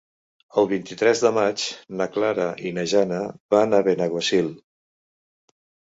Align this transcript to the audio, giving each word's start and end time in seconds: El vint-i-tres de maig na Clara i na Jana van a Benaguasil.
El 0.59 0.67
vint-i-tres 0.71 1.21
de 1.25 1.31
maig 1.35 1.65
na 2.01 2.09
Clara 2.15 2.47
i 2.69 2.73
na 2.79 2.85
Jana 2.95 3.21
van 3.57 3.77
a 3.81 3.85
Benaguasil. 3.89 4.51